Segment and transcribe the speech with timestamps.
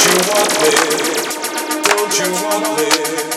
[0.00, 0.70] Don't you want me?
[1.84, 3.29] Don't you want me?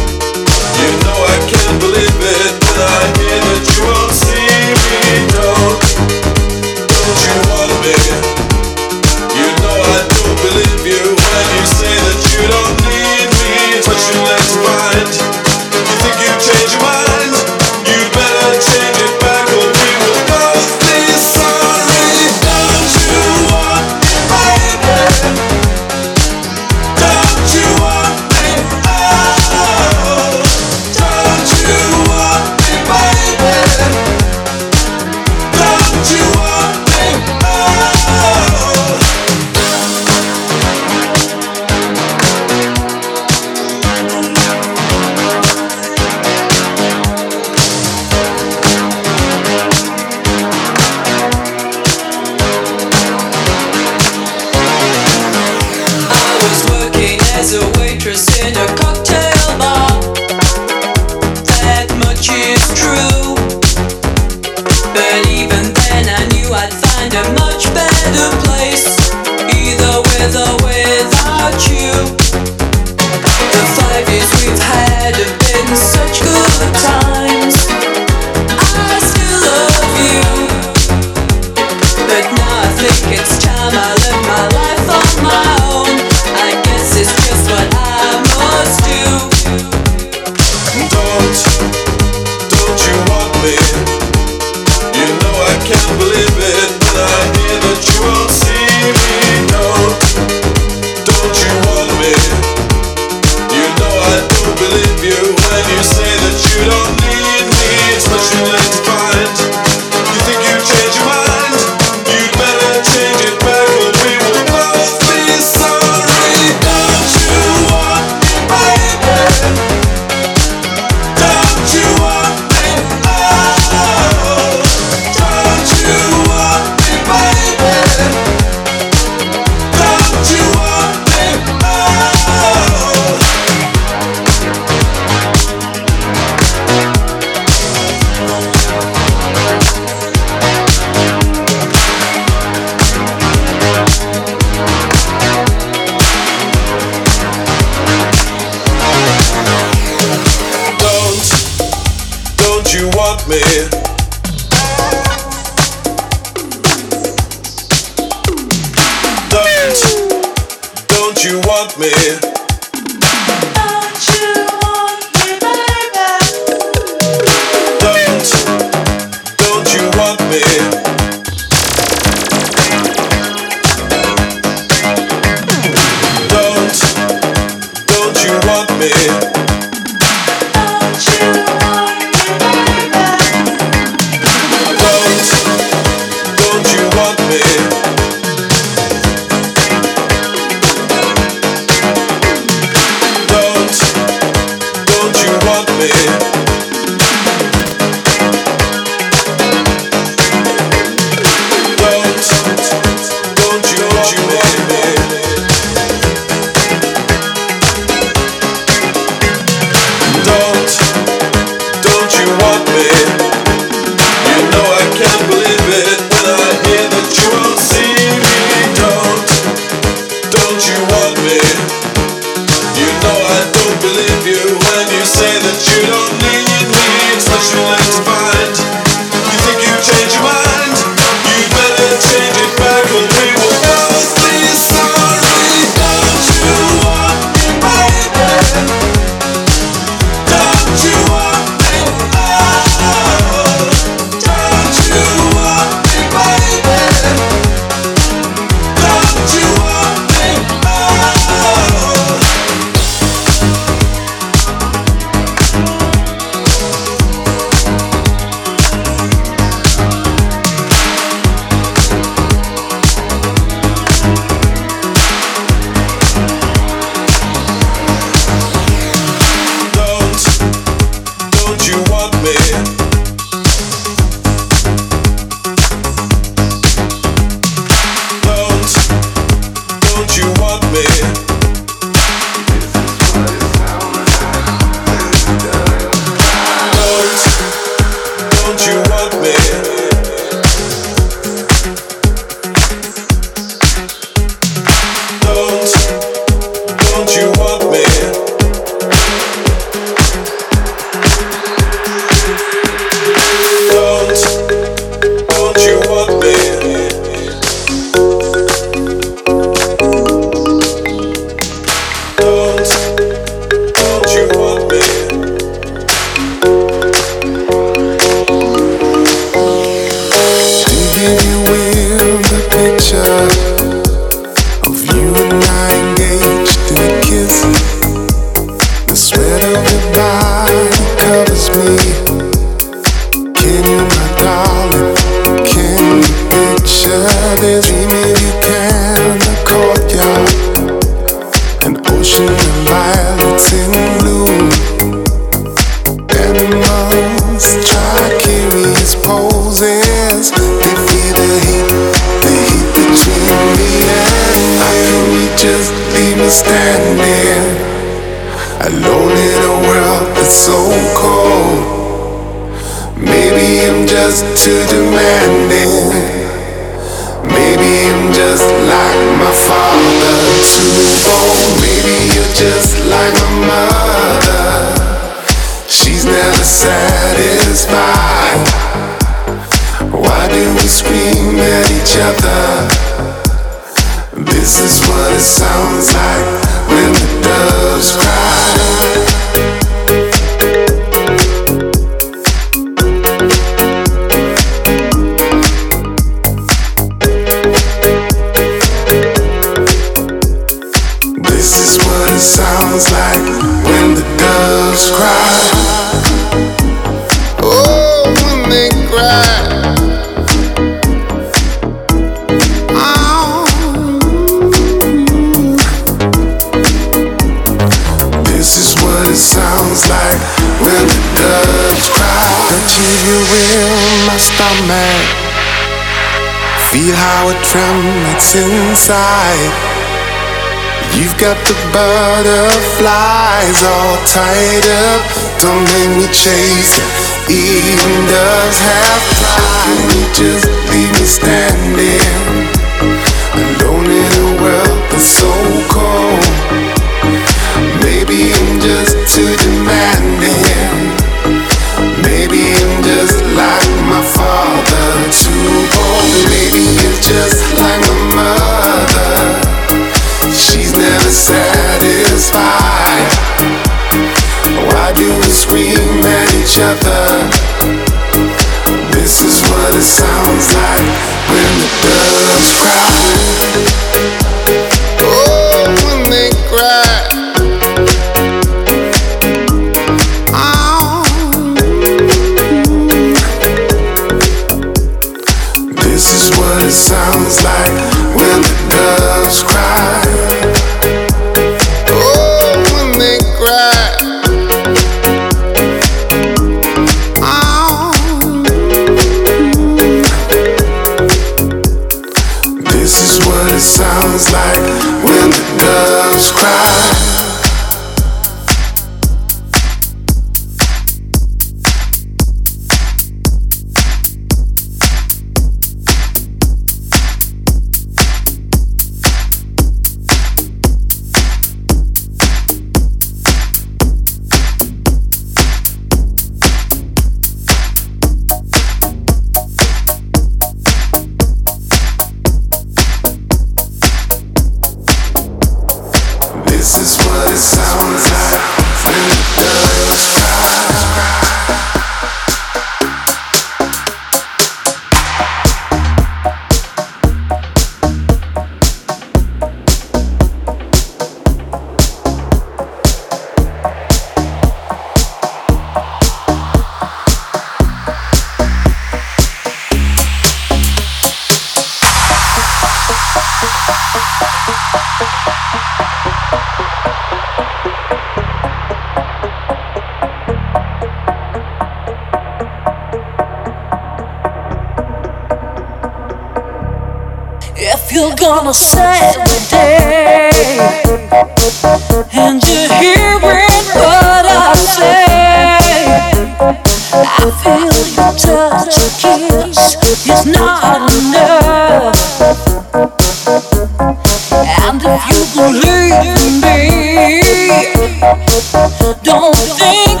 [598.02, 600.00] Don't think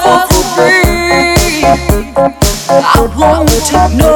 [0.00, 1.62] for free.
[2.80, 4.07] I won't take no.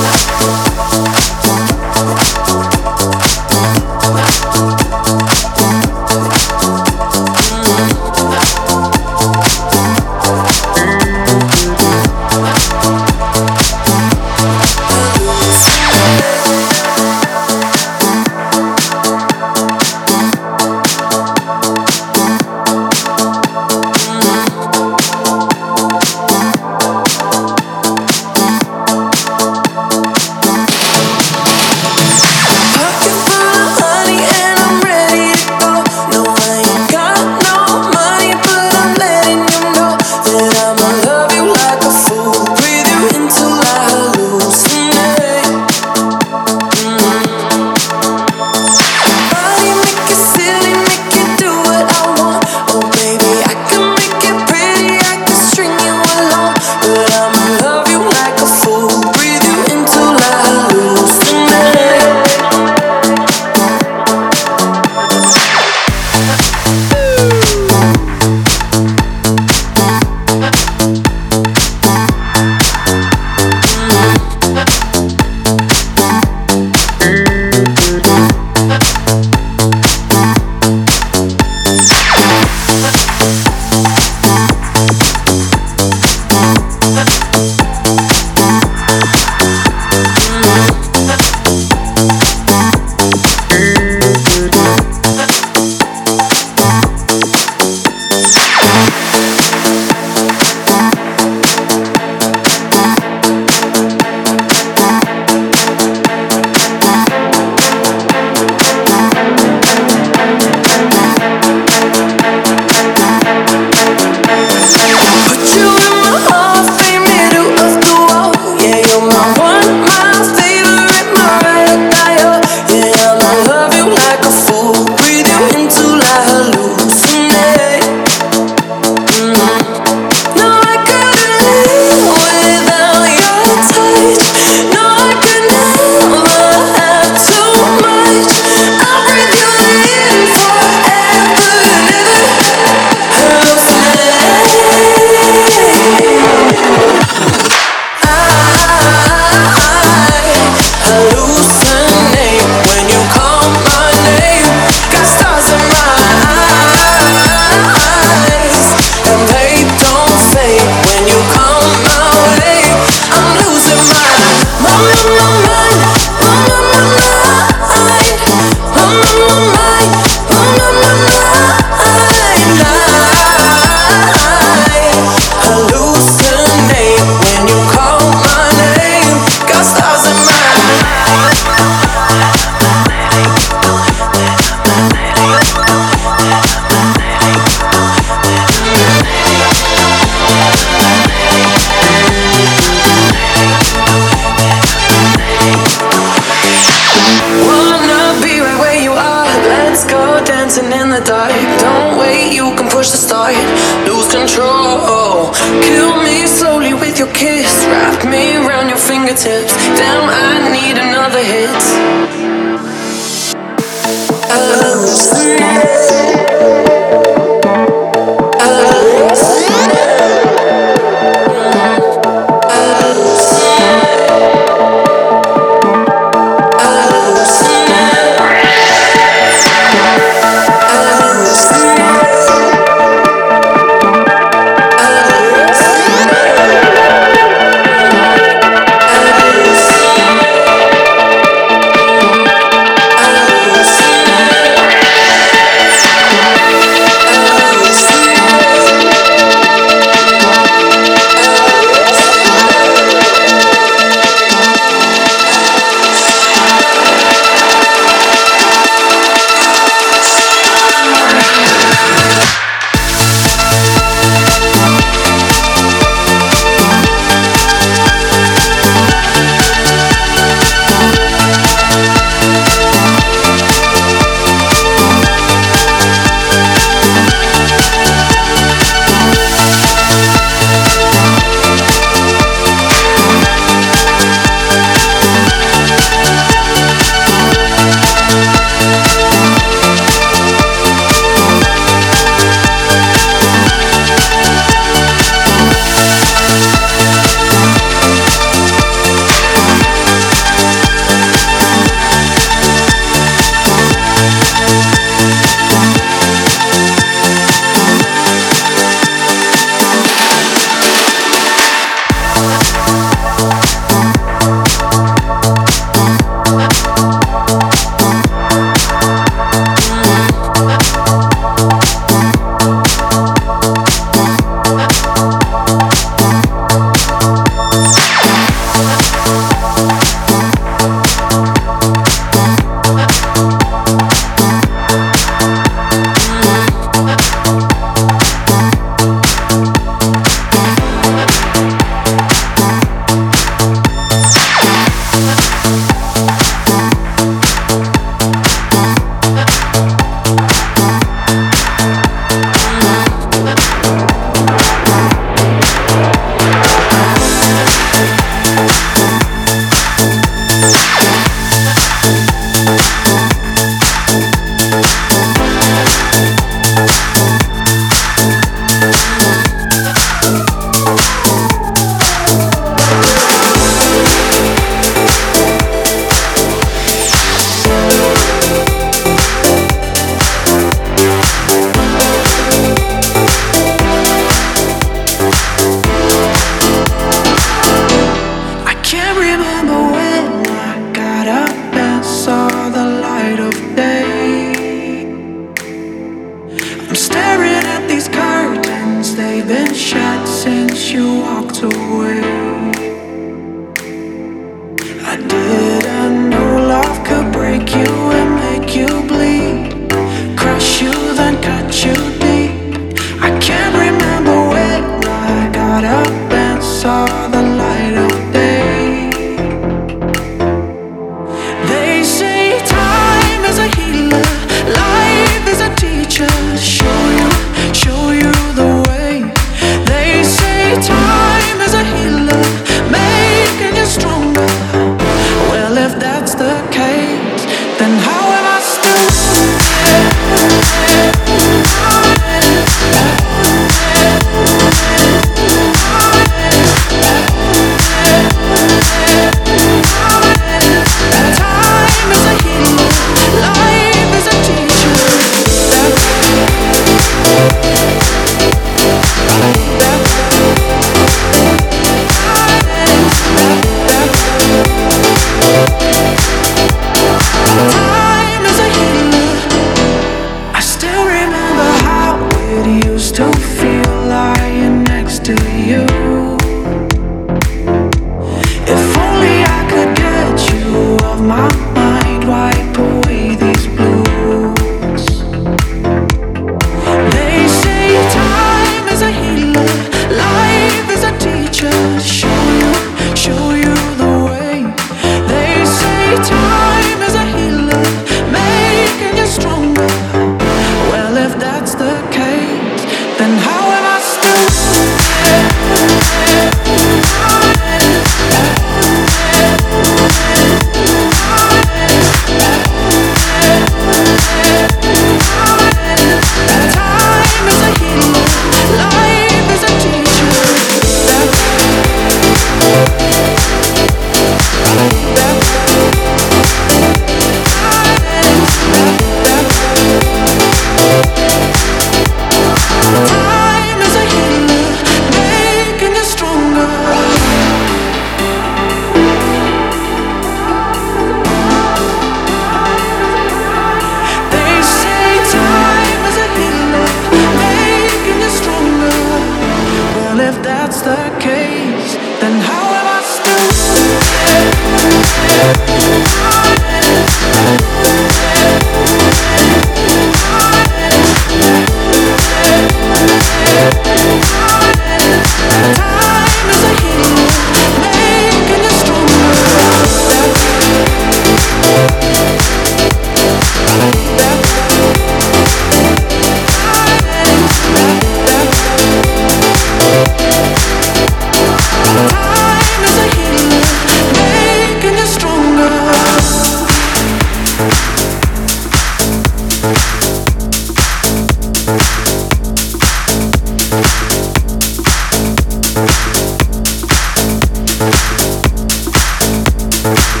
[599.63, 600.00] It's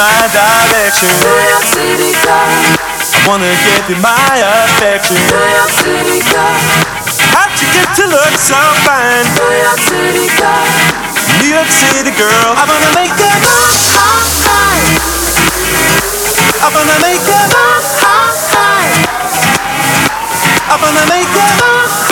[0.00, 1.12] my direction.
[3.28, 4.32] Wanna give you my
[4.64, 5.16] affection.
[7.36, 8.56] How'd you get to look so
[8.88, 9.28] fine?
[11.40, 13.76] New York City girl, I wanna make you hot,
[16.64, 17.84] I wanna make you hot,
[20.64, 22.09] I wanna make you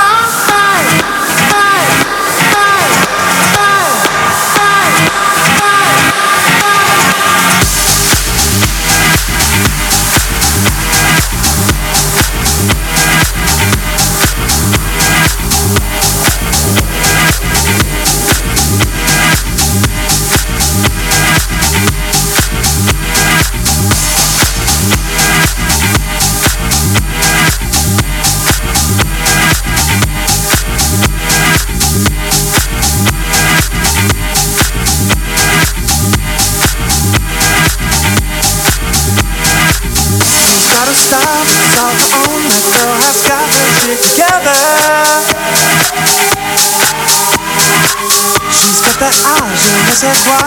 [49.69, 50.41] je ne quoi,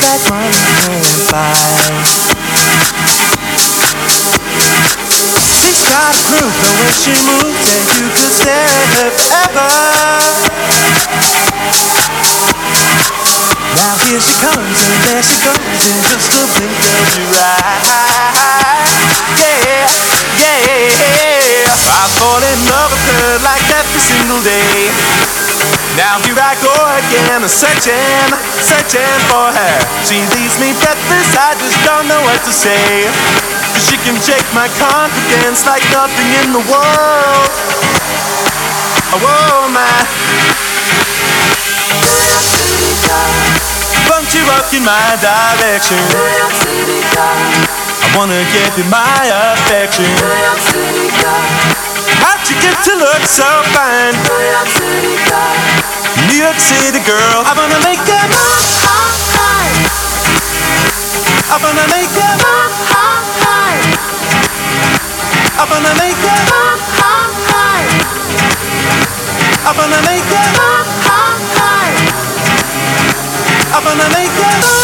[0.00, 1.54] that money can't buy.
[5.54, 9.70] She's got a groove, the way she moves, and you could stare at her forever.
[13.74, 18.84] Now here she comes, and there she goes, in just a blink of your eye.
[19.38, 20.04] Yeah, yeah.
[21.74, 25.43] I fall in love with her like every single day.
[25.94, 28.26] Now here I go again, searching,
[28.58, 29.76] searching for her.
[30.02, 33.06] She leaves me breathless, I just don't know what to say.
[33.70, 37.50] Cause she can shake my confidence like nothing in the world.
[39.14, 39.86] Oh, oh my.
[42.02, 43.30] City girl,
[44.10, 46.02] Won't you walk in my direction?
[48.02, 50.10] I wanna give you my affection.
[52.24, 53.44] New York City girl, How'd you get to look so
[53.76, 54.16] fine?
[54.16, 55.60] New York City girl,
[56.24, 59.76] New York City girl, I wanna make you hot, hot, hot,
[61.52, 63.76] I wanna make you hot, hot, hot,
[65.52, 67.92] I wanna make you hot, hot, hot,
[69.64, 72.24] I wanna make you hot, hot, hot.
[73.74, 74.83] I wanna make you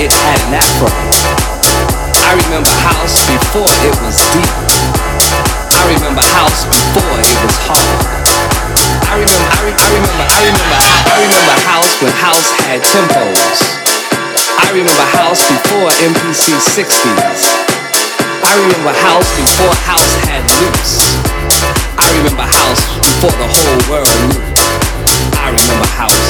[0.00, 0.88] it's unnatural.
[2.24, 4.48] I remember house before it was deep.
[5.76, 8.00] I remember house before it was hard.
[9.12, 13.60] I remember, I, re- I remember, I remember, I remember house when house had tempos.
[14.56, 17.44] I remember house before MPC 60s.
[18.40, 21.12] I remember house before house had loops.
[22.00, 24.48] I remember house before the whole world knew.
[25.36, 26.29] I remember house.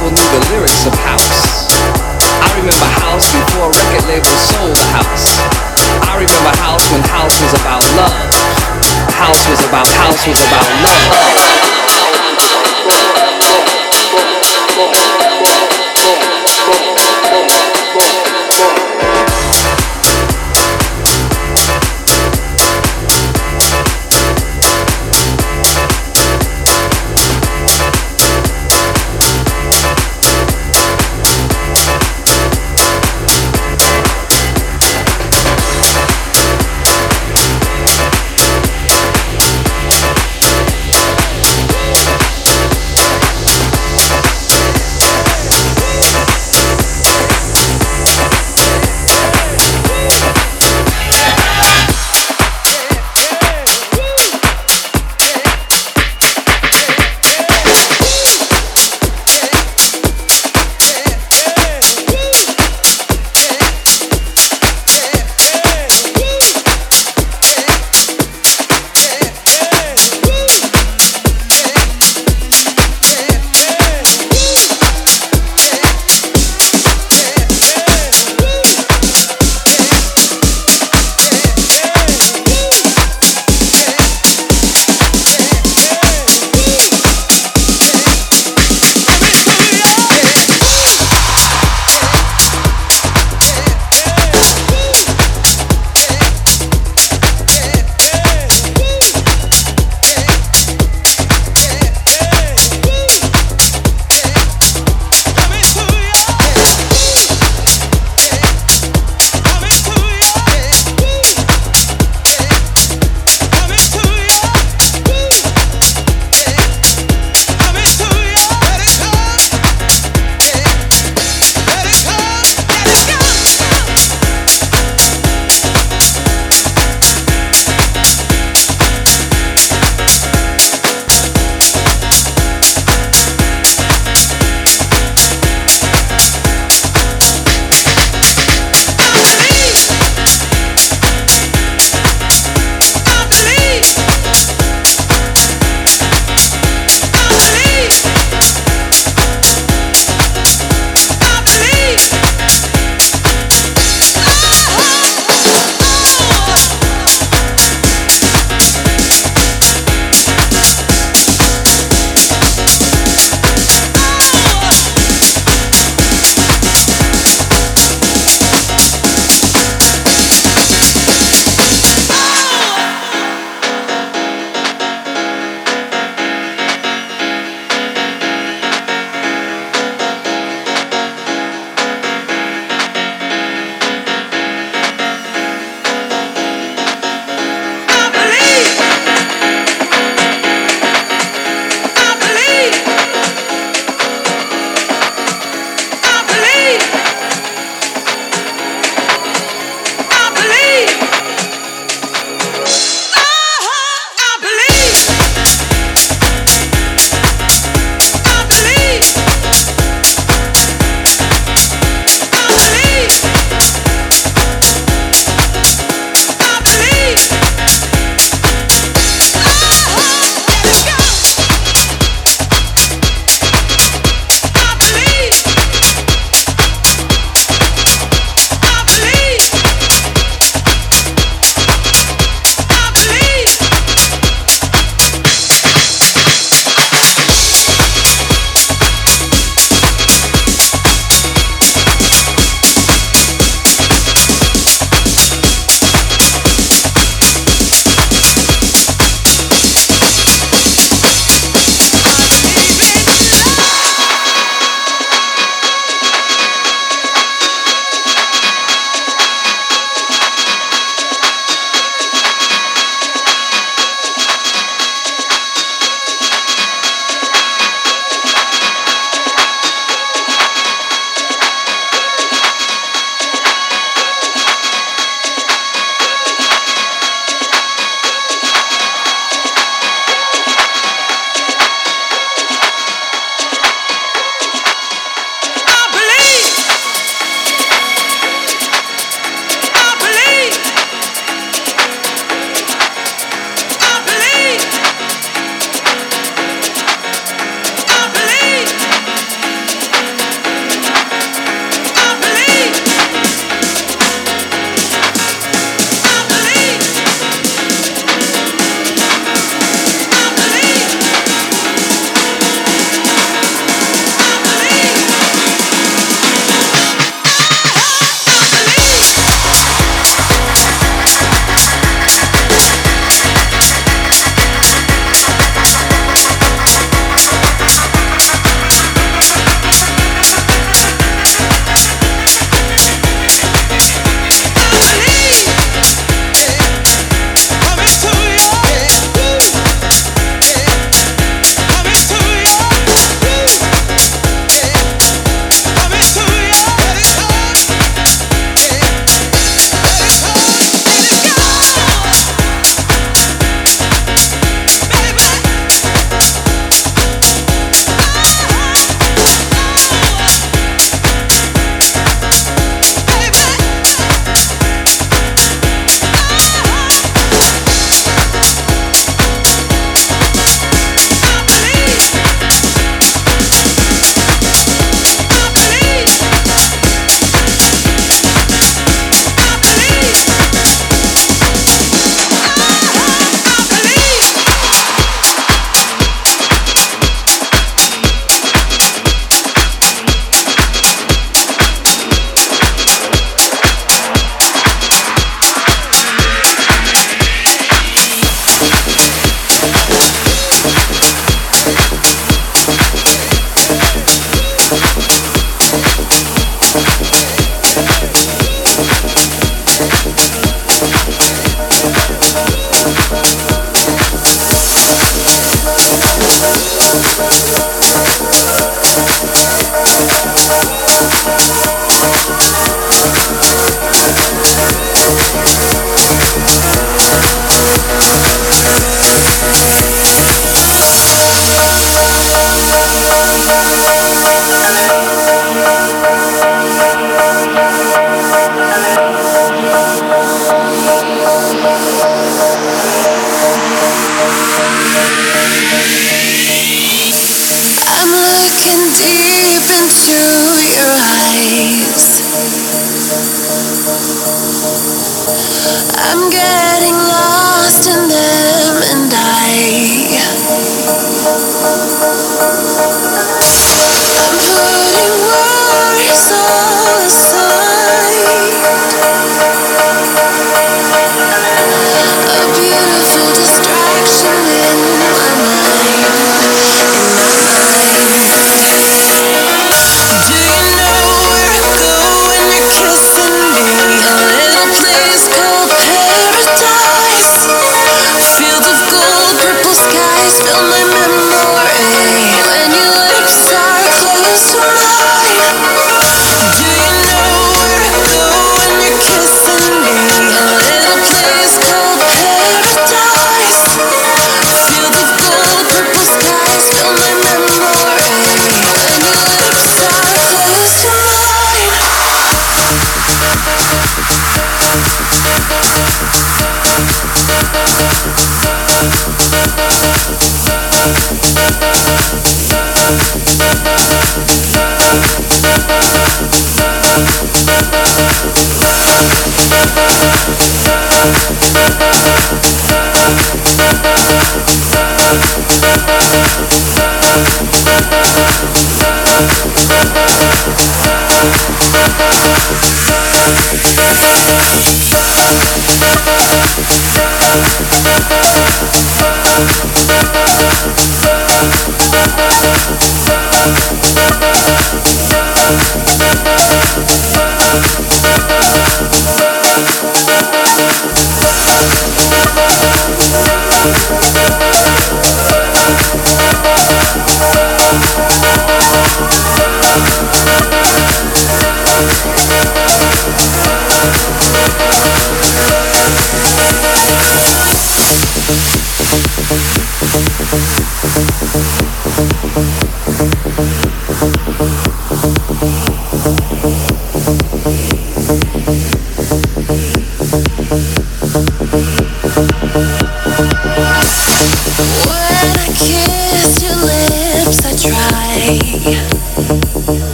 [0.00, 0.41] 那个。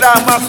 [0.00, 0.48] será mais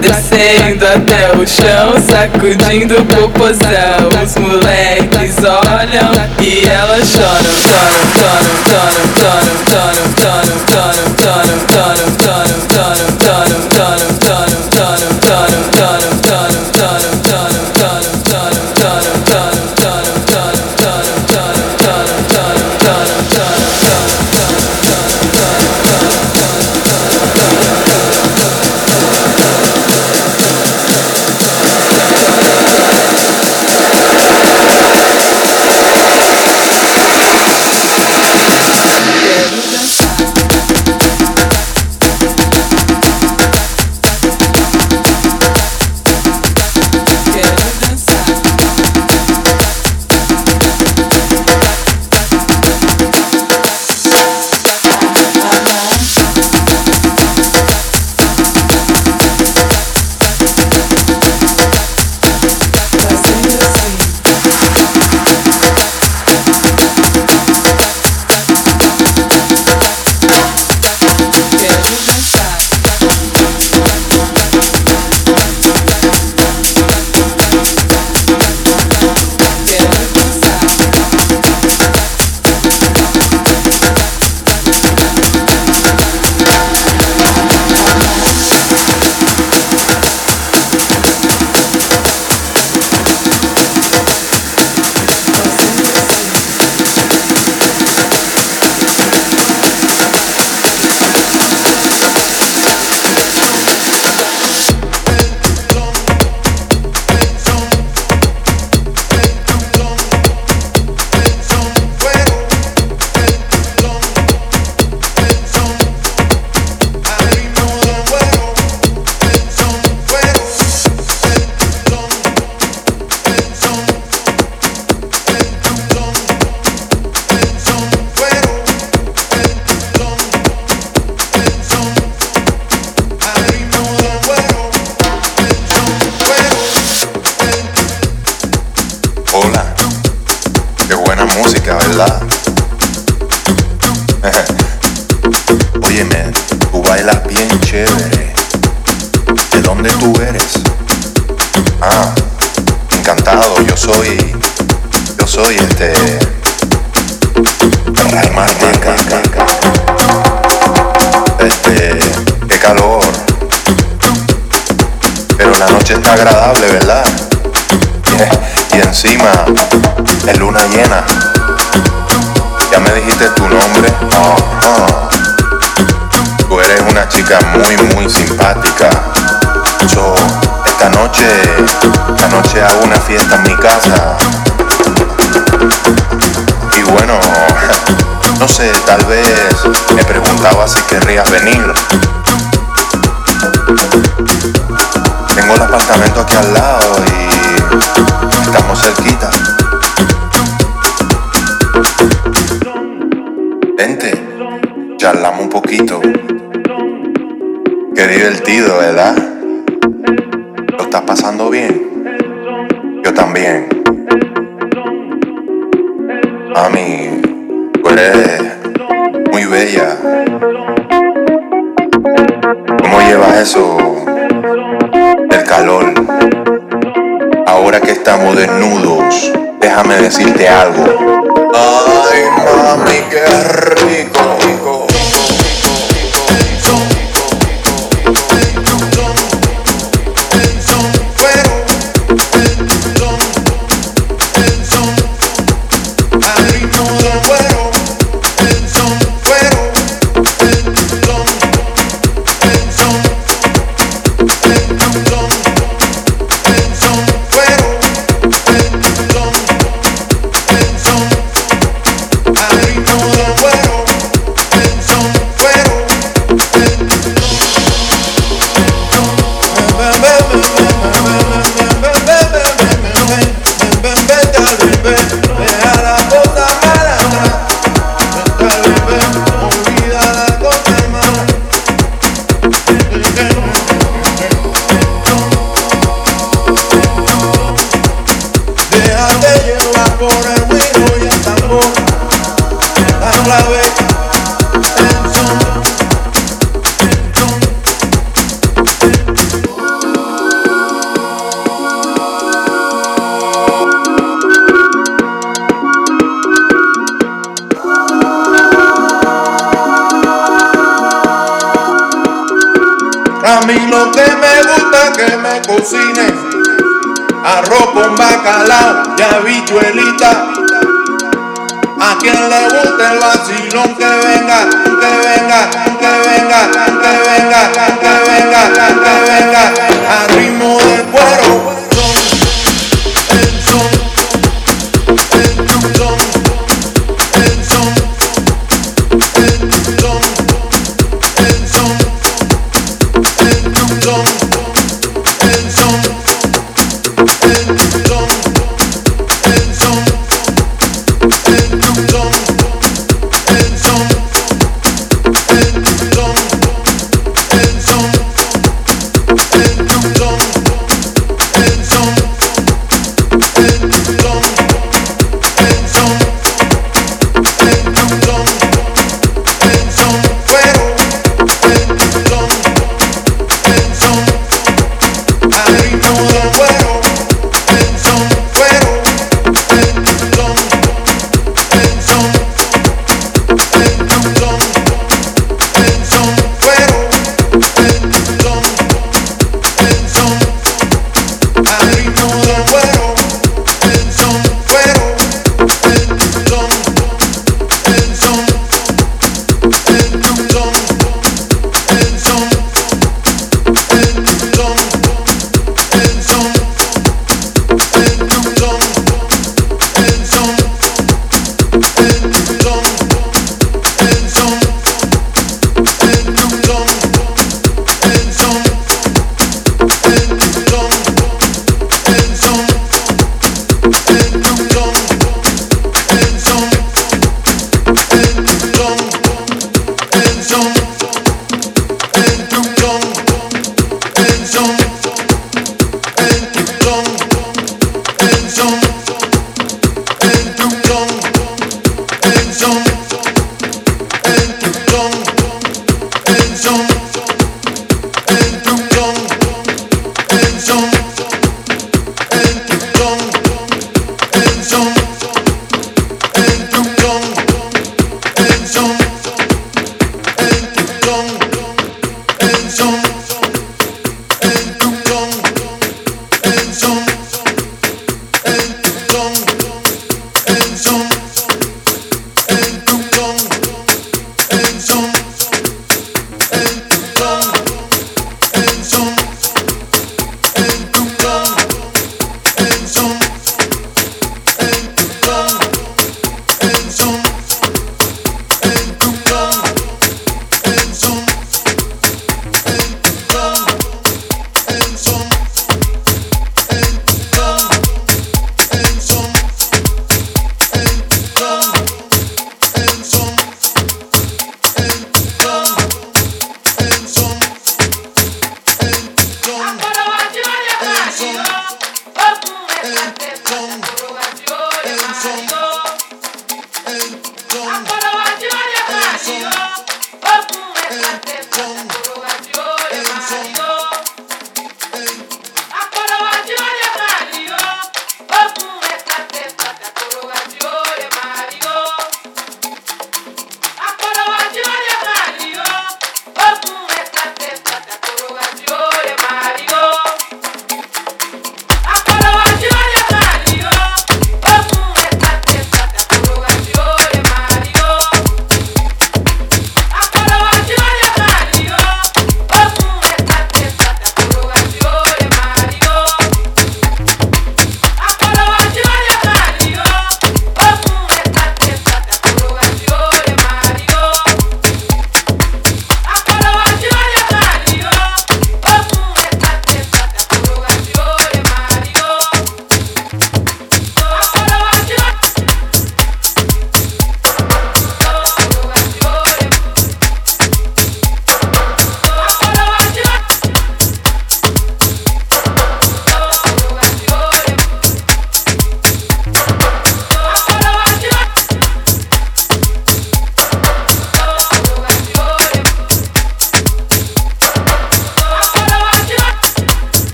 [0.00, 8.54] Descendo até o chão, sacudindo o popozão Os moleques olham e elas choram Choram, choram,
[8.68, 14.19] choram, choram, choram, choram, choram, choram, choram, choram, choram, choram, choram, choram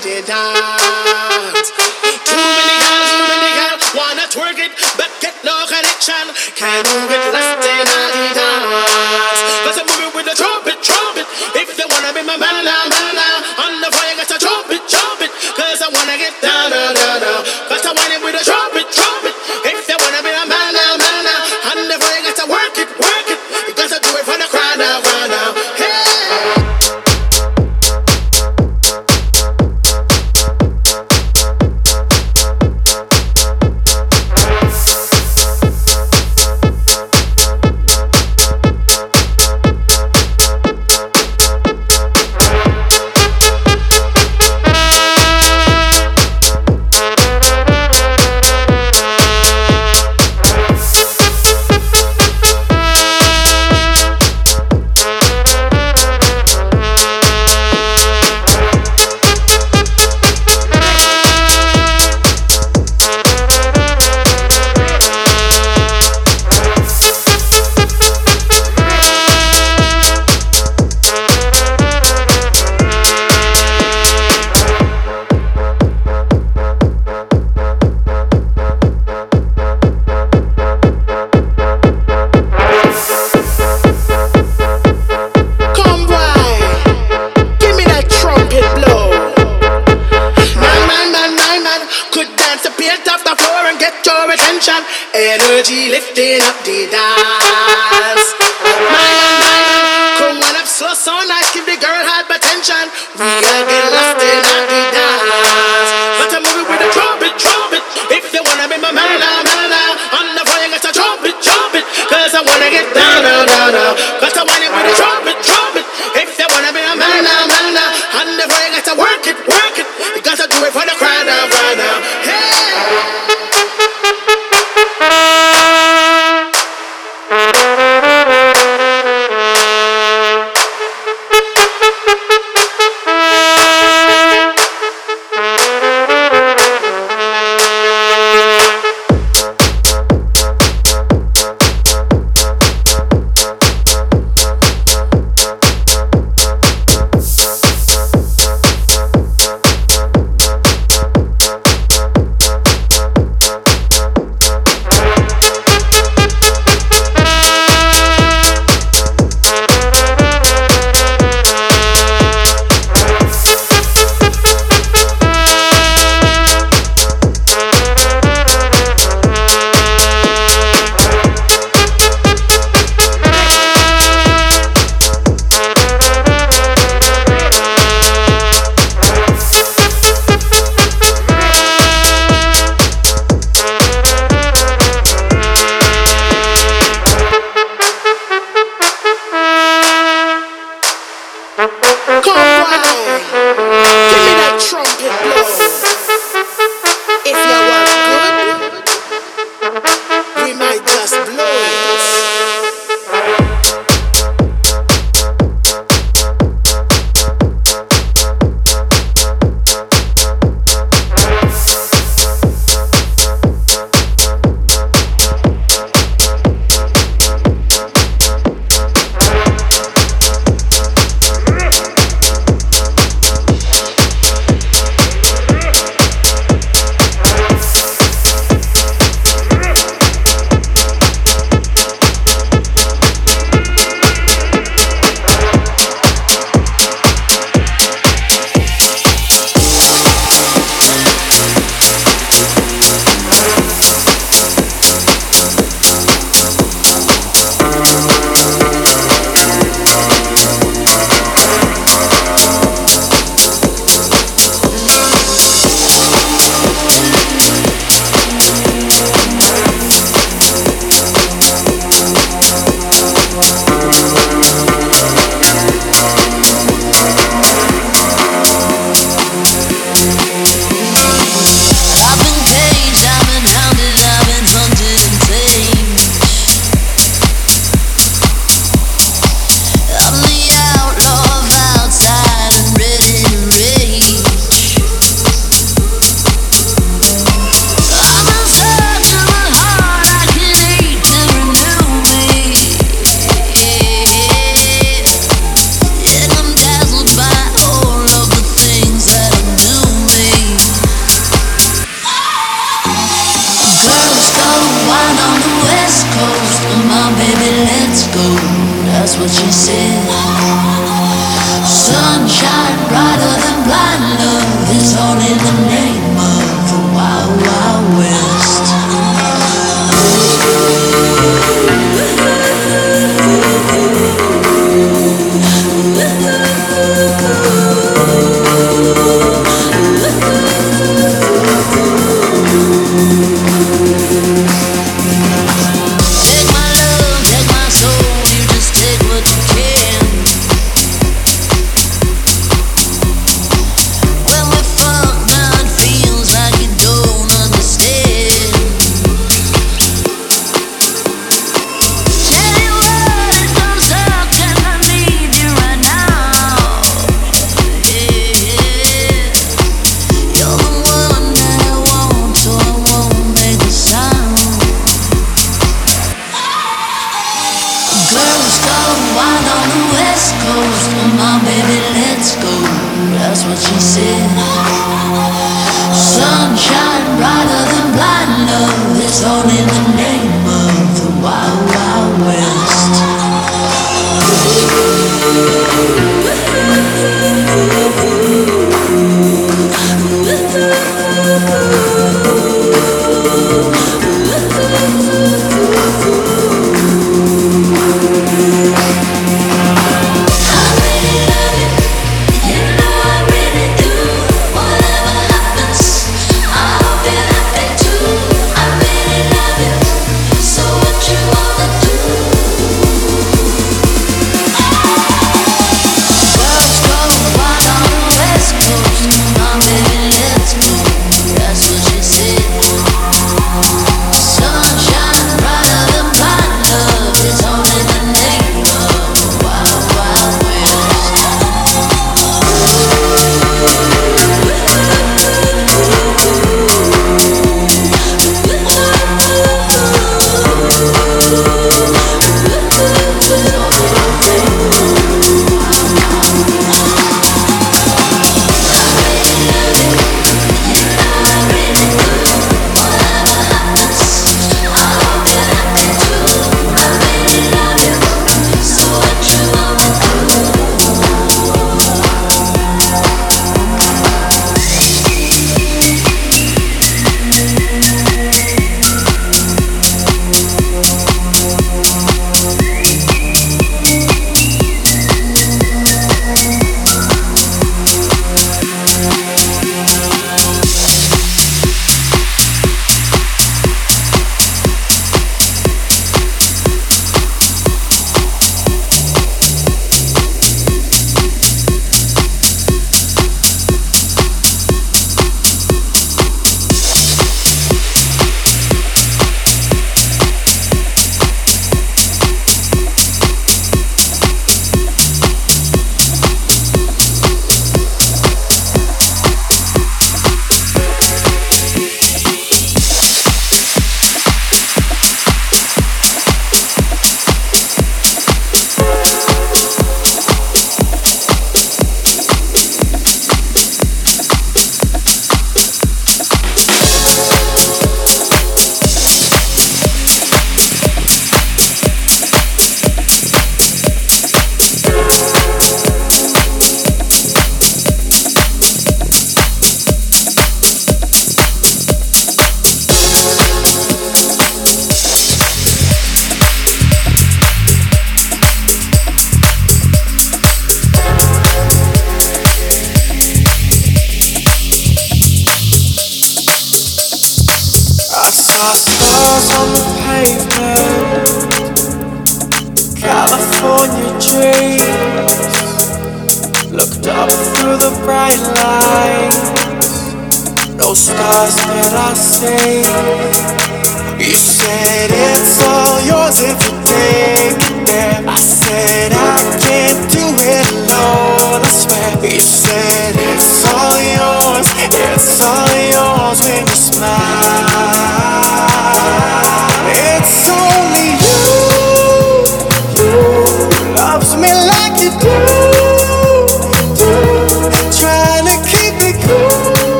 [0.00, 0.67] good in